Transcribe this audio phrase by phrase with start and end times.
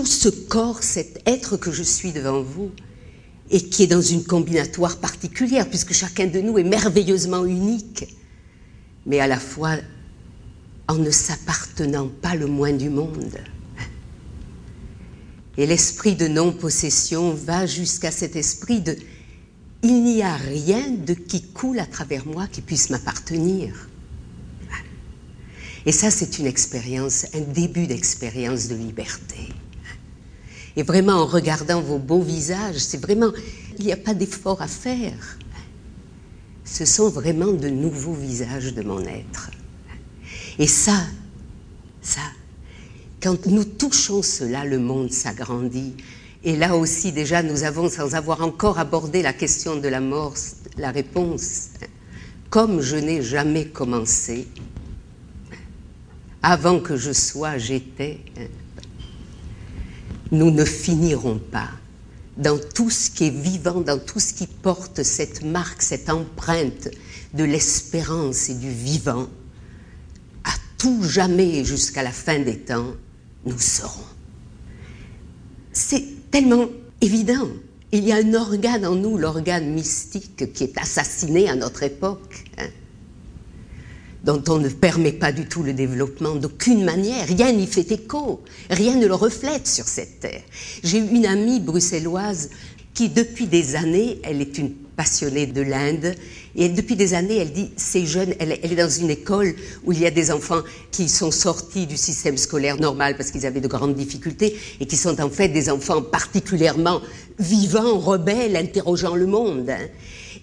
[0.00, 2.70] tout ce corps, cet être que je suis devant vous,
[3.50, 8.06] et qui est dans une combinatoire particulière, puisque chacun de nous est merveilleusement unique,
[9.04, 9.76] mais à la fois
[10.88, 13.36] en ne s'appartenant pas le moins du monde.
[15.58, 18.96] Et l'esprit de non-possession va jusqu'à cet esprit de
[19.82, 23.74] il n'y a rien de qui coule à travers moi qui puisse m'appartenir.
[25.84, 29.50] Et ça, c'est une expérience, un début d'expérience de liberté.
[30.80, 33.32] Et vraiment, en regardant vos beaux visages, c'est vraiment,
[33.78, 35.36] il n'y a pas d'effort à faire.
[36.64, 39.50] Ce sont vraiment de nouveaux visages de mon être.
[40.58, 40.96] Et ça,
[42.00, 42.22] ça,
[43.22, 45.96] quand nous touchons cela, le monde s'agrandit.
[46.44, 50.32] Et là aussi, déjà, nous avons, sans avoir encore abordé la question de la mort,
[50.78, 51.68] la réponse.
[52.48, 54.48] Comme je n'ai jamais commencé,
[56.42, 58.20] avant que je sois, j'étais,
[60.32, 61.70] nous ne finirons pas
[62.36, 66.88] dans tout ce qui est vivant, dans tout ce qui porte cette marque, cette empreinte
[67.34, 69.28] de l'espérance et du vivant,
[70.44, 72.94] à tout jamais jusqu'à la fin des temps,
[73.44, 74.04] nous serons.
[75.72, 76.68] C'est tellement
[77.00, 77.48] évident.
[77.92, 82.44] Il y a un organe en nous, l'organe mystique, qui est assassiné à notre époque,
[82.58, 82.68] hein,
[84.24, 87.26] dont on ne permet pas du tout le développement d'aucune manière.
[87.26, 90.42] Rien n'y fait écho, rien ne le reflète sur cette terre.
[90.82, 92.50] J'ai une amie bruxelloise
[92.94, 96.14] qui, depuis des années, elle est une passionnée de l'Inde.
[96.54, 99.54] Et depuis des années, elle dit, ces jeunes, elle, est dans une école
[99.84, 103.46] où il y a des enfants qui sont sortis du système scolaire normal parce qu'ils
[103.46, 107.00] avaient de grandes difficultés et qui sont en fait des enfants particulièrement
[107.38, 109.70] vivants, rebelles, interrogeant le monde.
[109.70, 109.86] Hein.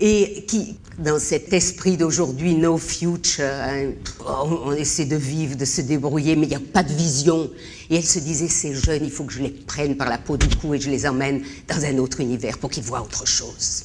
[0.00, 3.92] Et qui, dans cet esprit d'aujourd'hui, no future, hein,
[4.26, 7.50] on, on, essaie de vivre, de se débrouiller, mais il n'y a pas de vision.
[7.90, 10.36] Et elle se disait, ces jeunes, il faut que je les prenne par la peau
[10.36, 13.84] du cou et je les emmène dans un autre univers pour qu'ils voient autre chose.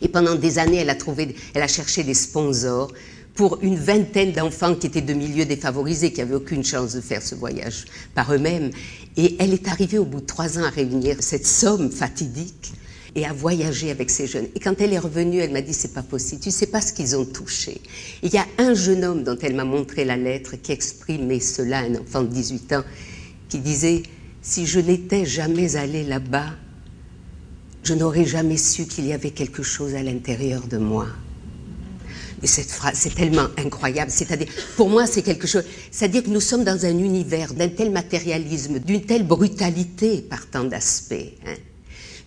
[0.00, 2.92] Et pendant des années, elle a, trouvé, elle a cherché des sponsors
[3.34, 7.22] pour une vingtaine d'enfants qui étaient de milieux défavorisés, qui n'avaient aucune chance de faire
[7.22, 8.70] ce voyage par eux-mêmes.
[9.16, 12.72] Et elle est arrivée au bout de trois ans à réunir cette somme fatidique
[13.14, 14.46] et à voyager avec ces jeunes.
[14.54, 16.92] Et quand elle est revenue, elle m'a dit c'est pas possible, tu sais pas ce
[16.92, 17.80] qu'ils ont touché.
[18.22, 21.80] Il y a un jeune homme dont elle m'a montré la lettre qui exprimait cela,
[21.80, 22.84] un enfant de 18 ans,
[23.48, 24.02] qui disait
[24.40, 26.50] si je n'étais jamais allé là-bas,
[27.84, 31.06] je n'aurais jamais su qu'il y avait quelque chose à l'intérieur de moi.
[32.42, 34.10] Et cette phrase, c'est tellement incroyable.
[34.10, 35.62] C'est-à-dire, pour moi, c'est quelque chose.
[35.92, 40.64] C'est-à-dire que nous sommes dans un univers d'un tel matérialisme, d'une telle brutalité par tant
[40.64, 41.14] d'aspects,
[41.46, 41.54] hein,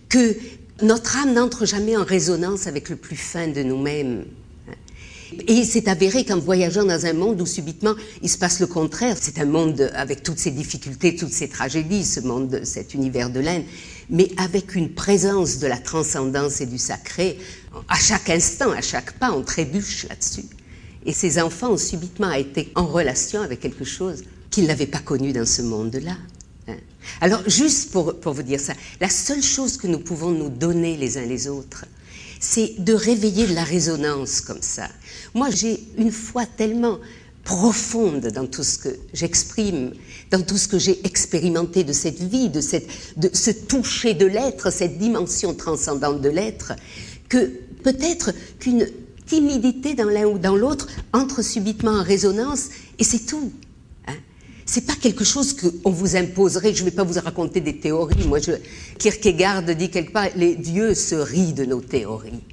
[0.08, 0.36] que
[0.82, 4.24] notre âme n'entre jamais en résonance avec le plus fin de nous-mêmes.
[5.48, 9.16] Et c'est avéré qu'en voyageant dans un monde où subitement il se passe le contraire,
[9.20, 13.40] c'est un monde avec toutes ses difficultés, toutes ses tragédies, ce monde, cet univers de
[13.40, 13.64] l'Inde,
[14.08, 17.38] mais avec une présence de la transcendance et du sacré.
[17.88, 20.44] À chaque instant, à chaque pas, on trébuche là-dessus.
[21.04, 25.32] Et ces enfants ont subitement été en relation avec quelque chose qu'ils n'avaient pas connu
[25.32, 26.16] dans ce monde-là.
[26.68, 26.76] Hein.
[27.20, 31.18] Alors, juste pour, vous dire ça, la seule chose que nous pouvons nous donner les
[31.18, 31.84] uns les autres,
[32.40, 34.88] c'est de réveiller de la résonance comme ça.
[35.34, 36.98] Moi, j'ai une foi tellement
[37.44, 39.92] profonde dans tout ce que j'exprime,
[40.30, 44.26] dans tout ce que j'ai expérimenté de cette vie, de, cette, de ce toucher de
[44.26, 46.72] l'être, cette dimension transcendante de l'être,
[47.28, 47.52] que
[47.84, 48.88] peut-être qu'une
[49.26, 53.52] timidité dans l'un ou dans l'autre entre subitement en résonance, et c'est tout.
[54.08, 54.16] Hein.
[54.76, 56.74] C'est pas quelque chose qu'on vous imposerait.
[56.74, 58.28] Je ne vais pas vous raconter des théories.
[58.28, 58.52] Moi, je,
[58.98, 62.44] Kierkegaard dit quelque part, les dieux se rient de nos théories.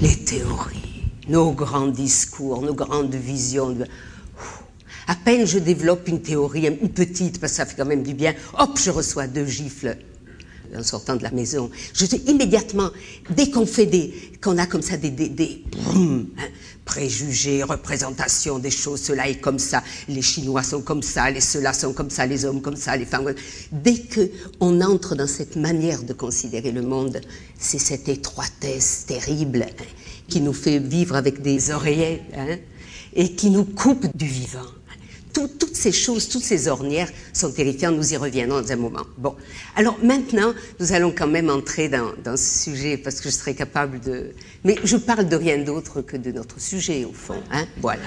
[0.00, 3.78] Les théories nos grands discours, nos grandes visions.
[5.06, 8.14] À peine je développe une théorie, une petite, parce que ça fait quand même du
[8.14, 9.98] bien, hop, je reçois deux gifles
[10.76, 11.70] en sortant de la maison.
[11.94, 12.90] Je sais immédiatement,
[13.30, 15.62] dès qu'on fait des, qu'on a comme ça des, des, des
[15.94, 16.24] hein,
[16.84, 21.72] préjugés, représentations des choses, cela est comme ça, les Chinois sont comme ça, les ceux-là
[21.72, 23.34] sont comme ça, les hommes comme ça, les femmes.
[23.72, 24.30] Dès que
[24.60, 27.20] on entre dans cette manière de considérer le monde,
[27.58, 29.84] c'est cette étroitesse terrible hein,
[30.28, 32.56] qui nous fait vivre avec des oreillers hein,
[33.14, 34.77] et qui nous coupe du vivant.
[35.46, 37.96] Toutes ces choses, toutes ces ornières sont terrifiantes.
[37.96, 39.06] Nous y reviendrons dans un moment.
[39.16, 39.36] Bon.
[39.76, 44.00] Alors maintenant, nous allons quand même entrer dans, ce sujet parce que je serai capable
[44.00, 44.32] de.
[44.64, 47.40] Mais je parle de rien d'autre que de notre sujet au fond.
[47.52, 48.02] Hein voilà.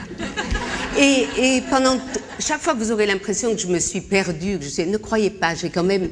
[1.00, 1.98] Et, pendant
[2.40, 4.98] chaque fois que vous aurez l'impression que je me suis perdue, que je sais, ne
[4.98, 6.10] croyez pas, j'ai quand même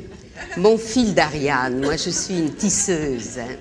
[0.58, 1.82] mon fil d'Ariane.
[1.82, 3.40] Moi, je suis une tisseuse.
[3.40, 3.56] Hein.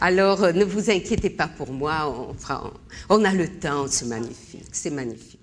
[0.00, 2.36] Alors, euh, ne vous inquiétez pas pour moi, on,
[3.08, 5.37] on a le temps, c'est magnifique, c'est magnifique.